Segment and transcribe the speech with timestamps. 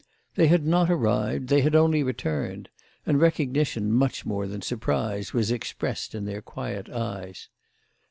[0.33, 2.69] They had not arrived, they had only returned;
[3.05, 7.49] and recognition much more than surprise was expressed in their quiet eyes.